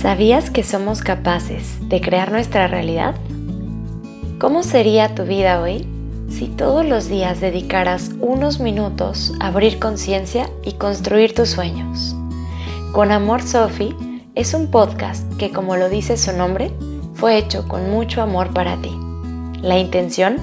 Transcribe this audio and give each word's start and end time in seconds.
¿Sabías 0.00 0.48
que 0.48 0.62
somos 0.62 1.02
capaces 1.02 1.76
de 1.90 2.00
crear 2.00 2.32
nuestra 2.32 2.66
realidad? 2.66 3.16
¿Cómo 4.38 4.62
sería 4.62 5.14
tu 5.14 5.24
vida 5.24 5.60
hoy 5.60 5.86
si 6.30 6.46
todos 6.46 6.86
los 6.86 7.10
días 7.10 7.42
dedicaras 7.42 8.10
unos 8.18 8.60
minutos 8.60 9.34
a 9.40 9.48
abrir 9.48 9.78
conciencia 9.78 10.48
y 10.64 10.72
construir 10.72 11.34
tus 11.34 11.50
sueños? 11.50 12.16
Con 12.92 13.12
Amor 13.12 13.42
Sophie 13.42 13.94
es 14.34 14.54
un 14.54 14.70
podcast 14.70 15.30
que, 15.36 15.50
como 15.50 15.76
lo 15.76 15.90
dice 15.90 16.16
su 16.16 16.32
nombre, 16.32 16.70
fue 17.12 17.36
hecho 17.36 17.68
con 17.68 17.90
mucho 17.90 18.22
amor 18.22 18.54
para 18.54 18.76
ti. 18.78 18.96
La 19.60 19.78
intención 19.78 20.38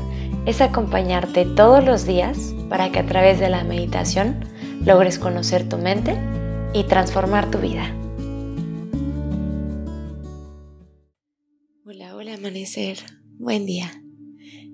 es 0.46 0.62
acompañarte 0.62 1.46
todos 1.46 1.84
los 1.84 2.06
días 2.06 2.54
para 2.70 2.92
que 2.92 3.00
a 3.00 3.08
través 3.08 3.40
de 3.40 3.50
la 3.50 3.64
meditación 3.64 4.46
logres 4.86 5.18
conocer 5.18 5.68
tu 5.68 5.80
mente 5.80 6.16
y 6.74 6.84
transformar 6.84 7.50
tu 7.50 7.58
vida. 7.58 7.92
Amanecer, 12.38 13.00
buen 13.40 13.66
día. 13.66 14.04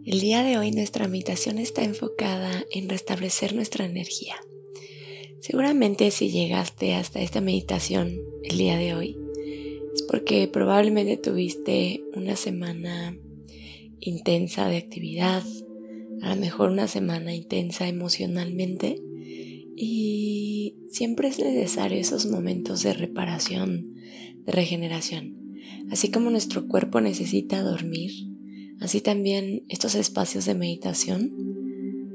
El 0.05 0.19
día 0.19 0.43
de 0.43 0.57
hoy 0.57 0.71
nuestra 0.71 1.07
meditación 1.07 1.59
está 1.59 1.83
enfocada 1.83 2.65
en 2.71 2.89
restablecer 2.89 3.55
nuestra 3.55 3.85
energía. 3.85 4.35
Seguramente 5.39 6.11
si 6.11 6.29
llegaste 6.29 6.93
hasta 6.93 7.21
esta 7.21 7.39
meditación 7.39 8.19
el 8.43 8.57
día 8.57 8.77
de 8.77 8.93
hoy, 8.93 9.17
es 9.95 10.01
porque 10.03 10.49
probablemente 10.49 11.15
tuviste 11.15 12.03
una 12.13 12.35
semana 12.35 13.17
intensa 14.01 14.67
de 14.67 14.77
actividad, 14.77 15.43
a 16.21 16.35
lo 16.35 16.41
mejor 16.41 16.69
una 16.69 16.89
semana 16.89 17.33
intensa 17.33 17.87
emocionalmente 17.87 19.01
y 19.77 20.75
siempre 20.89 21.29
es 21.29 21.39
necesario 21.39 21.97
esos 21.97 22.25
momentos 22.25 22.83
de 22.83 22.93
reparación, 22.93 23.95
de 24.45 24.51
regeneración. 24.51 25.42
Así 25.91 26.11
como 26.11 26.29
nuestro 26.29 26.67
cuerpo 26.67 27.01
necesita 27.01 27.61
dormir, 27.61 28.11
así 28.79 29.01
también 29.01 29.63
estos 29.69 29.95
espacios 29.95 30.45
de 30.45 30.55
meditación 30.55 31.31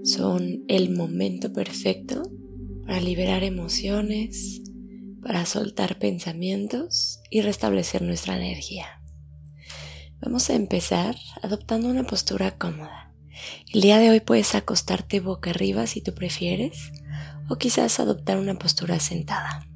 son 0.05 0.65
el 0.69 0.91
momento 0.91 1.53
perfecto 1.53 2.23
para 2.87 3.01
liberar 3.01 3.45
emociones, 3.45 4.63
para 5.23 5.45
soltar 5.47 5.99
pensamientos 5.99 7.21
y 7.31 7.43
restablecer 7.43 8.03
nuestra 8.03 8.37
energía. 8.37 9.03
Vamos 10.21 10.51
a 10.51 10.55
empezar 10.55 11.17
adoptando 11.43 11.89
una 11.89 12.05
postura 12.05 12.57
cómoda. 12.57 13.13
El 13.73 13.83
día 13.83 13.99
de 13.99 14.11
hoy 14.11 14.21
puedes 14.21 14.55
acostarte 14.55 15.21
boca 15.21 15.51
arriba 15.51 15.87
si 15.87 16.01
tú 16.01 16.15
prefieres 16.15 16.93
o 17.49 17.57
quizás 17.57 18.01
adoptar 18.01 18.39
una 18.39 18.59
postura 18.59 18.99
sentada. 18.99 19.68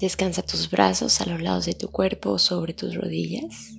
Descansa 0.00 0.42
tus 0.42 0.70
brazos 0.70 1.20
a 1.20 1.26
los 1.26 1.42
lados 1.42 1.66
de 1.66 1.74
tu 1.74 1.88
cuerpo 1.90 2.38
sobre 2.38 2.72
tus 2.72 2.94
rodillas. 2.94 3.74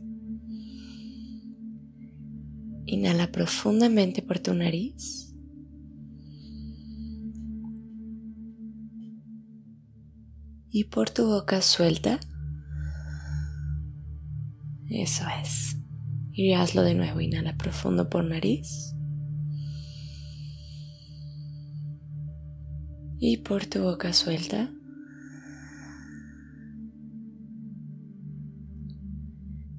Inhala 2.86 3.32
profundamente 3.32 4.22
por 4.22 4.40
tu 4.40 4.54
nariz. 4.54 5.34
Y 10.72 10.86
por 10.86 11.10
tu 11.10 11.26
boca 11.26 11.62
suelta. 11.62 12.20
Eso 14.90 15.24
es. 15.42 15.78
Y 16.32 16.54
hazlo 16.54 16.84
de 16.84 16.96
nuevo. 16.96 17.22
Inhala 17.22 17.58
profundo 17.58 18.10
por 18.10 18.24
nariz. 18.24 18.94
y 23.20 23.38
por 23.38 23.66
tu 23.66 23.84
boca 23.84 24.14
suelta. 24.14 24.72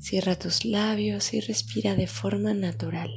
Cierra 0.01 0.34
tus 0.34 0.65
labios 0.65 1.34
y 1.34 1.41
respira 1.41 1.95
de 1.95 2.06
forma 2.06 2.55
natural. 2.55 3.11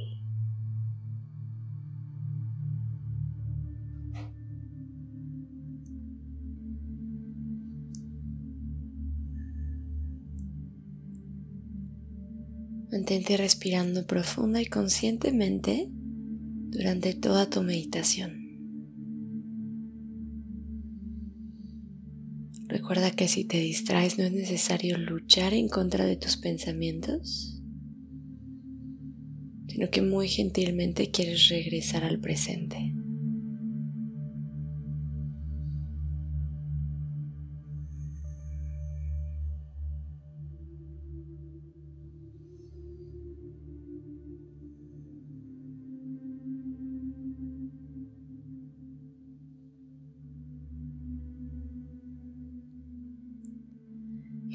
Mantente 12.92 13.38
respirando 13.38 14.06
profunda 14.06 14.60
y 14.60 14.66
conscientemente 14.66 15.88
durante 15.90 17.14
toda 17.14 17.48
tu 17.48 17.62
meditación. 17.62 18.43
Recuerda 22.74 23.12
que 23.12 23.28
si 23.28 23.44
te 23.44 23.58
distraes 23.58 24.18
no 24.18 24.24
es 24.24 24.32
necesario 24.32 24.98
luchar 24.98 25.54
en 25.54 25.68
contra 25.68 26.06
de 26.06 26.16
tus 26.16 26.36
pensamientos, 26.36 27.62
sino 29.68 29.90
que 29.90 30.02
muy 30.02 30.26
gentilmente 30.26 31.12
quieres 31.12 31.46
regresar 31.50 32.02
al 32.02 32.18
presente. 32.18 32.93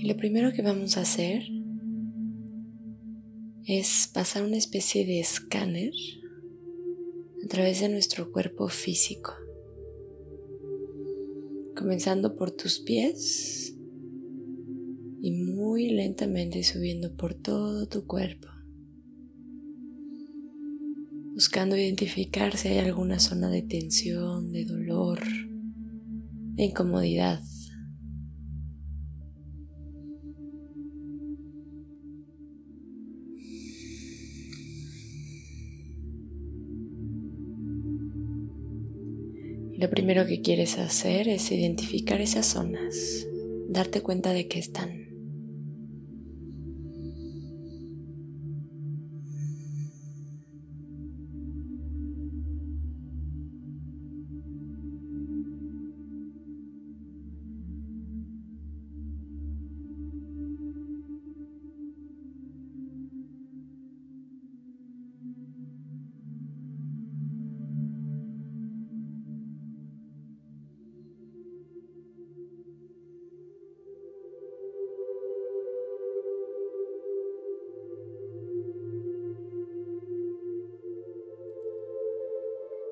Lo 0.09 0.17
primero 0.17 0.51
que 0.51 0.63
vamos 0.63 0.97
a 0.97 1.01
hacer 1.01 1.43
es 3.63 4.09
pasar 4.11 4.43
una 4.43 4.57
especie 4.57 5.05
de 5.05 5.19
escáner 5.19 5.93
a 7.45 7.47
través 7.47 7.81
de 7.81 7.89
nuestro 7.89 8.31
cuerpo 8.31 8.69
físico. 8.69 9.33
Comenzando 11.77 12.35
por 12.35 12.49
tus 12.49 12.79
pies 12.79 13.75
y 15.21 15.31
muy 15.31 15.91
lentamente 15.91 16.63
subiendo 16.63 17.15
por 17.15 17.35
todo 17.35 17.87
tu 17.87 18.07
cuerpo. 18.07 18.47
Buscando 21.35 21.77
identificar 21.77 22.57
si 22.57 22.69
hay 22.69 22.79
alguna 22.79 23.19
zona 23.19 23.51
de 23.51 23.61
tensión, 23.61 24.51
de 24.53 24.65
dolor, 24.65 25.19
de 26.55 26.63
incomodidad. 26.63 27.43
Lo 39.79 39.89
primero 39.89 40.25
que 40.25 40.41
quieres 40.41 40.77
hacer 40.77 41.29
es 41.29 41.53
identificar 41.53 42.19
esas 42.19 42.45
zonas, 42.45 43.25
darte 43.69 44.01
cuenta 44.01 44.33
de 44.33 44.45
que 44.45 44.59
están. 44.59 44.98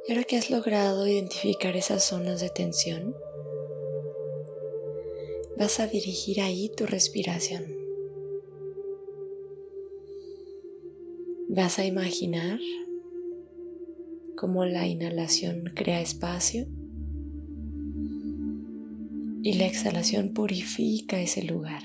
Y 0.08 0.14
ahora 0.14 0.24
que 0.24 0.38
has 0.38 0.50
logrado 0.50 1.06
identificar 1.06 1.76
esas 1.76 2.02
zonas 2.02 2.40
de 2.40 2.50
tensión, 2.50 3.14
vas 5.58 5.82
a 5.82 5.88
dirigir 5.88 6.40
ahí 6.40 6.72
tu 6.78 6.86
respiración. 6.86 7.66
Vas 11.50 11.78
a 11.78 11.86
imaginar 11.86 12.60
cómo 14.38 14.64
la 14.64 14.88
inhalación 14.88 15.74
crea 15.76 16.00
espacio 16.00 16.68
y 19.44 19.54
la 19.54 19.66
exhalación 19.66 20.34
purifica 20.34 21.20
ese 21.20 21.44
lugar. 21.44 21.84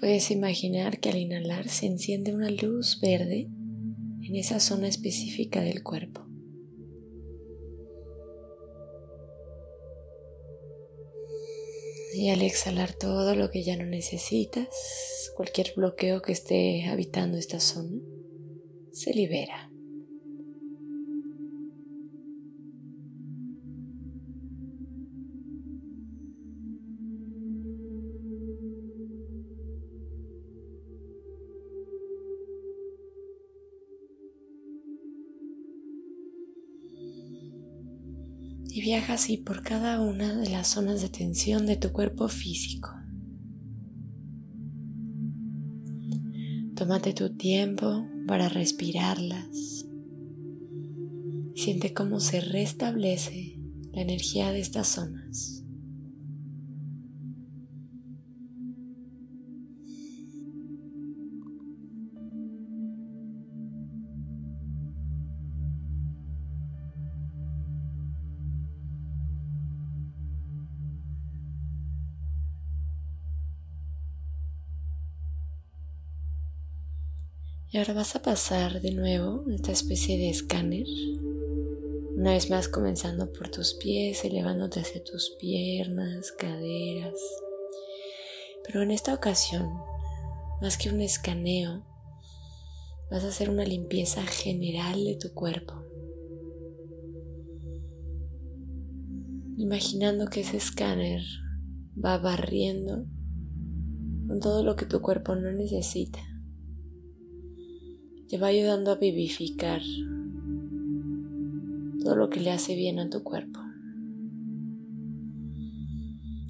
Puedes 0.00 0.30
imaginar 0.30 0.98
que 0.98 1.10
al 1.10 1.18
inhalar 1.18 1.68
se 1.68 1.84
enciende 1.84 2.34
una 2.34 2.48
luz 2.48 2.98
verde 3.02 3.48
en 4.22 4.34
esa 4.34 4.58
zona 4.58 4.88
específica 4.88 5.60
del 5.60 5.82
cuerpo. 5.82 6.26
Y 12.14 12.30
al 12.30 12.40
exhalar 12.40 12.94
todo 12.94 13.34
lo 13.34 13.50
que 13.50 13.62
ya 13.62 13.76
no 13.76 13.84
necesitas, 13.84 15.30
cualquier 15.36 15.74
bloqueo 15.76 16.22
que 16.22 16.32
esté 16.32 16.86
habitando 16.86 17.36
esta 17.36 17.60
zona, 17.60 18.00
se 18.92 19.12
libera. 19.12 19.70
Viaja 38.90 39.12
así 39.12 39.36
por 39.36 39.62
cada 39.62 40.00
una 40.00 40.34
de 40.34 40.50
las 40.50 40.66
zonas 40.66 41.00
de 41.00 41.08
tensión 41.08 41.64
de 41.64 41.76
tu 41.76 41.92
cuerpo 41.92 42.26
físico. 42.26 42.90
Tómate 46.74 47.12
tu 47.12 47.36
tiempo 47.36 48.08
para 48.26 48.48
respirarlas. 48.48 49.86
Siente 51.54 51.94
cómo 51.94 52.18
se 52.18 52.40
restablece 52.40 53.60
la 53.92 54.02
energía 54.02 54.50
de 54.50 54.58
estas 54.58 54.88
zonas. 54.88 55.59
Y 77.72 77.78
ahora 77.78 77.94
vas 77.94 78.16
a 78.16 78.22
pasar 78.22 78.80
de 78.80 78.90
nuevo 78.90 79.44
esta 79.48 79.70
especie 79.70 80.18
de 80.18 80.28
escáner. 80.28 80.86
Una 82.16 82.32
vez 82.32 82.50
más 82.50 82.66
comenzando 82.66 83.32
por 83.32 83.48
tus 83.48 83.74
pies, 83.74 84.24
elevándote 84.24 84.80
hacia 84.80 85.04
tus 85.04 85.36
piernas, 85.38 86.32
caderas. 86.32 87.14
Pero 88.66 88.82
en 88.82 88.90
esta 88.90 89.14
ocasión, 89.14 89.70
más 90.60 90.76
que 90.78 90.90
un 90.90 91.00
escaneo, 91.00 91.86
vas 93.08 93.22
a 93.22 93.28
hacer 93.28 93.48
una 93.48 93.64
limpieza 93.64 94.26
general 94.26 95.04
de 95.04 95.14
tu 95.14 95.32
cuerpo. 95.32 95.74
Imaginando 99.58 100.26
que 100.26 100.40
ese 100.40 100.56
escáner 100.56 101.22
va 102.04 102.18
barriendo 102.18 103.06
con 104.26 104.40
todo 104.40 104.64
lo 104.64 104.74
que 104.74 104.86
tu 104.86 105.00
cuerpo 105.00 105.36
no 105.36 105.52
necesita 105.52 106.29
te 108.30 108.38
va 108.38 108.46
ayudando 108.46 108.92
a 108.92 108.94
vivificar 108.94 109.82
todo 112.00 112.14
lo 112.14 112.30
que 112.30 112.38
le 112.38 112.52
hace 112.52 112.76
bien 112.76 113.00
a 113.00 113.10
tu 113.10 113.24
cuerpo, 113.24 113.58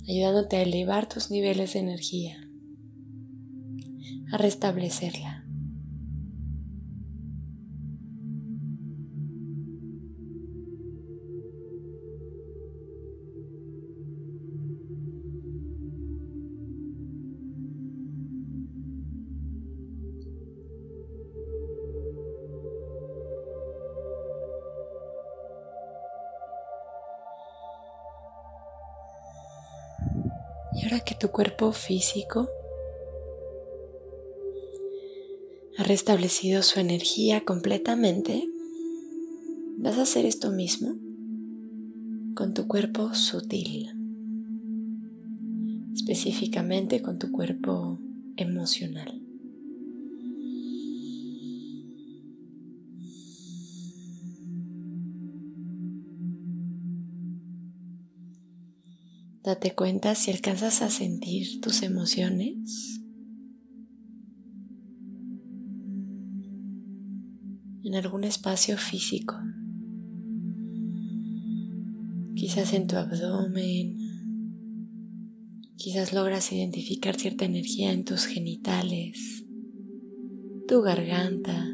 ayudándote 0.06 0.56
a 0.56 0.62
elevar 0.62 1.08
tus 1.08 1.30
niveles 1.30 1.72
de 1.72 1.78
energía, 1.78 2.36
a 4.30 4.36
restablecerla. 4.36 5.39
Y 30.74 30.84
ahora 30.84 31.00
que 31.00 31.14
tu 31.14 31.28
cuerpo 31.28 31.72
físico 31.72 32.48
ha 35.76 35.84
restablecido 35.84 36.62
su 36.62 36.80
energía 36.80 37.44
completamente, 37.44 38.48
vas 39.78 39.98
a 39.98 40.02
hacer 40.02 40.26
esto 40.26 40.50
mismo 40.50 40.94
con 42.34 42.54
tu 42.54 42.66
cuerpo 42.66 43.14
sutil, 43.14 43.90
específicamente 45.94 47.02
con 47.02 47.18
tu 47.18 47.30
cuerpo 47.32 47.98
emocional. 48.36 49.29
Date 59.42 59.74
cuenta 59.74 60.14
si 60.14 60.30
alcanzas 60.30 60.82
a 60.82 60.90
sentir 60.90 61.62
tus 61.62 61.82
emociones. 61.82 63.00
En 67.82 67.94
algún 67.94 68.24
espacio 68.24 68.76
físico. 68.76 69.36
Quizás 72.34 72.74
en 72.74 72.86
tu 72.86 72.96
abdomen. 72.96 73.96
Quizás 75.76 76.12
logras 76.12 76.52
identificar 76.52 77.16
cierta 77.16 77.46
energía 77.46 77.92
en 77.92 78.04
tus 78.04 78.26
genitales, 78.26 79.46
tu 80.68 80.82
garganta, 80.82 81.66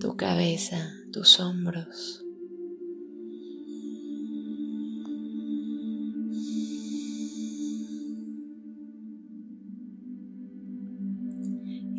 tu 0.00 0.16
cabeza, 0.16 0.90
tus 1.12 1.38
hombros. 1.38 2.25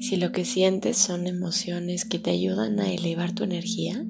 Si 0.07 0.15
lo 0.15 0.31
que 0.31 0.45
sientes 0.45 0.95
son 0.95 1.27
emociones 1.27 2.05
que 2.05 2.17
te 2.17 2.31
ayudan 2.31 2.79
a 2.79 2.89
elevar 2.89 3.33
tu 3.33 3.43
energía, 3.43 4.07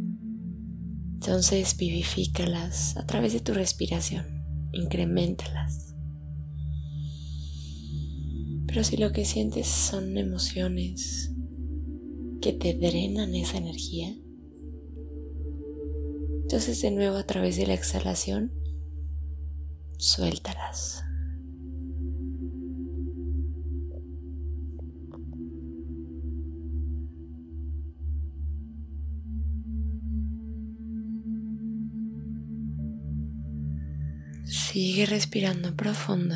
entonces 1.15 1.75
vivifícalas 1.75 2.95
a 2.97 3.07
través 3.07 3.33
de 3.33 3.39
tu 3.39 3.55
respiración, 3.55 4.45
incrementalas. 4.73 5.95
Pero 8.67 8.83
si 8.83 8.97
lo 8.97 9.11
que 9.11 9.25
sientes 9.25 9.65
son 9.65 10.19
emociones 10.19 11.33
que 12.41 12.53
te 12.53 12.75
drenan 12.75 13.33
esa 13.33 13.57
energía, 13.57 14.15
entonces 16.43 16.79
de 16.83 16.91
nuevo 16.91 17.17
a 17.17 17.25
través 17.25 17.57
de 17.57 17.65
la 17.65 17.73
exhalación, 17.73 18.53
suéltalas. 19.97 21.06
Sigue 34.77 35.07
respirando 35.07 35.75
profundo. 35.75 36.35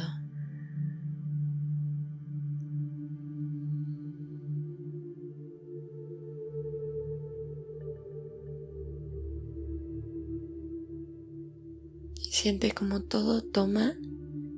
Y 12.16 12.32
siente 12.32 12.72
como 12.72 13.04
todo 13.04 13.44
toma 13.44 13.94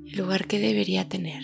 el 0.06 0.16
lugar 0.16 0.46
que 0.46 0.58
debería 0.58 1.06
tener. 1.10 1.42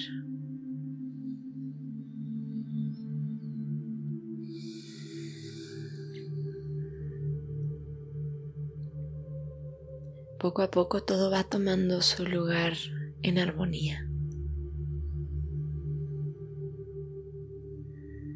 Poco 10.40 10.62
a 10.62 10.70
poco 10.70 11.02
todo 11.02 11.30
va 11.30 11.44
tomando 11.44 12.00
su 12.00 12.24
lugar 12.24 12.72
en 13.20 13.38
armonía. 13.38 14.08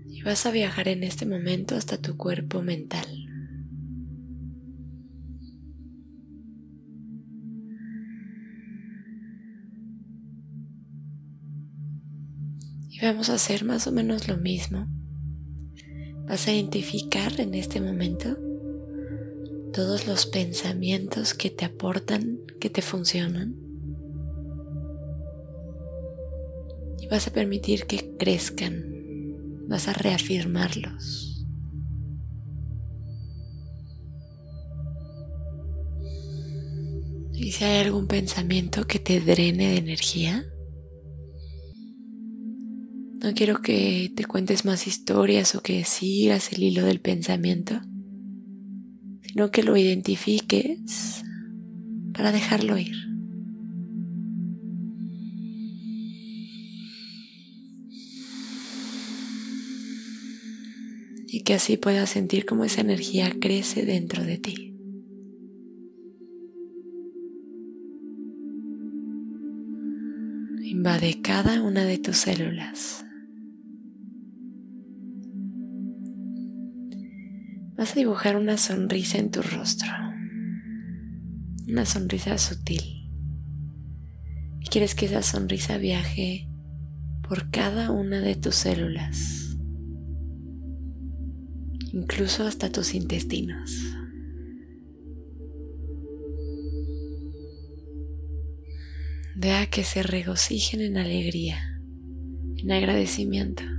Y 0.08 0.20
vas 0.20 0.44
a 0.44 0.50
viajar 0.50 0.88
en 0.88 1.02
este 1.02 1.24
momento 1.24 1.76
hasta 1.76 1.96
tu 1.96 2.18
cuerpo 2.18 2.60
mental. 2.60 3.06
Y 12.90 13.00
vamos 13.00 13.30
a 13.30 13.34
hacer 13.34 13.64
más 13.64 13.86
o 13.86 13.92
menos 13.92 14.28
lo 14.28 14.36
mismo. 14.36 14.86
Vas 16.26 16.48
a 16.48 16.52
identificar 16.52 17.40
en 17.40 17.54
este 17.54 17.80
momento 17.80 18.36
todos 19.74 20.06
los 20.06 20.26
pensamientos 20.26 21.34
que 21.34 21.50
te 21.50 21.64
aportan, 21.64 22.38
que 22.60 22.70
te 22.70 22.80
funcionan. 22.80 23.56
Y 27.00 27.08
vas 27.08 27.26
a 27.26 27.32
permitir 27.32 27.86
que 27.86 28.16
crezcan. 28.16 29.66
Vas 29.66 29.88
a 29.88 29.92
reafirmarlos. 29.92 31.44
Y 37.32 37.50
si 37.50 37.64
hay 37.64 37.84
algún 37.84 38.06
pensamiento 38.06 38.86
que 38.86 39.00
te 39.00 39.20
drene 39.20 39.72
de 39.72 39.78
energía, 39.78 40.44
no 43.20 43.34
quiero 43.34 43.60
que 43.60 44.12
te 44.14 44.24
cuentes 44.24 44.64
más 44.64 44.86
historias 44.86 45.56
o 45.56 45.62
que 45.62 45.84
sigas 45.84 46.52
el 46.52 46.62
hilo 46.62 46.84
del 46.84 47.00
pensamiento, 47.00 47.80
sino 49.34 49.50
que 49.50 49.64
lo 49.64 49.76
identifiques 49.76 51.24
para 52.12 52.30
dejarlo 52.30 52.78
ir. 52.78 52.94
Y 61.26 61.42
que 61.42 61.54
así 61.54 61.76
puedas 61.76 62.10
sentir 62.10 62.46
cómo 62.46 62.64
esa 62.64 62.82
energía 62.82 63.32
crece 63.40 63.84
dentro 63.84 64.22
de 64.22 64.38
ti. 64.38 64.76
Invade 70.62 71.20
cada 71.22 71.60
una 71.60 71.84
de 71.84 71.98
tus 71.98 72.18
células. 72.18 73.03
Vas 77.84 77.92
a 77.92 77.96
dibujar 77.96 78.36
una 78.36 78.56
sonrisa 78.56 79.18
en 79.18 79.30
tu 79.30 79.42
rostro. 79.42 79.90
Una 81.68 81.84
sonrisa 81.84 82.38
sutil. 82.38 83.10
Quieres 84.70 84.94
que 84.94 85.04
esa 85.04 85.22
sonrisa 85.22 85.76
viaje 85.76 86.48
por 87.28 87.50
cada 87.50 87.90
una 87.90 88.20
de 88.20 88.36
tus 88.36 88.54
células. 88.54 89.58
Incluso 91.92 92.46
hasta 92.46 92.72
tus 92.72 92.94
intestinos. 92.94 93.76
Deja 99.36 99.66
que 99.66 99.84
se 99.84 100.02
regocijen 100.02 100.80
en 100.80 100.96
alegría, 100.96 101.58
en 102.56 102.72
agradecimiento. 102.72 103.73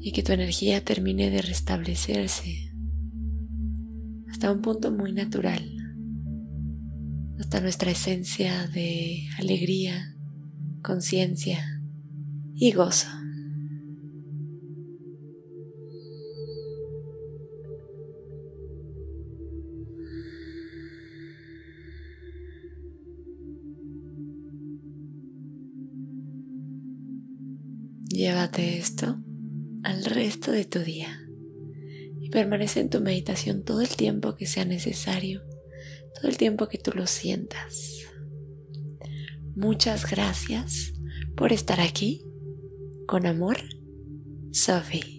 Y 0.00 0.12
que 0.12 0.22
tu 0.22 0.32
energía 0.32 0.84
termine 0.84 1.30
de 1.30 1.42
restablecerse 1.42 2.72
hasta 4.30 4.52
un 4.52 4.62
punto 4.62 4.92
muy 4.92 5.12
natural, 5.12 5.68
hasta 7.40 7.60
nuestra 7.60 7.90
esencia 7.90 8.68
de 8.68 9.26
alegría, 9.38 10.16
conciencia 10.82 11.82
y 12.54 12.72
gozo. 12.72 13.08
Llévate 28.10 28.78
esto 28.78 29.27
al 29.88 30.04
resto 30.04 30.52
de 30.52 30.66
tu 30.66 30.80
día 30.80 31.26
y 32.20 32.28
permanece 32.28 32.80
en 32.80 32.90
tu 32.90 33.00
meditación 33.00 33.64
todo 33.64 33.80
el 33.80 33.88
tiempo 33.88 34.36
que 34.36 34.44
sea 34.44 34.66
necesario, 34.66 35.40
todo 36.14 36.28
el 36.28 36.36
tiempo 36.36 36.68
que 36.68 36.76
tú 36.76 36.90
lo 36.94 37.06
sientas. 37.06 38.02
Muchas 39.56 40.08
gracias 40.10 40.92
por 41.34 41.54
estar 41.54 41.80
aquí. 41.80 42.22
Con 43.06 43.24
amor, 43.24 43.56
Sophie. 44.52 45.17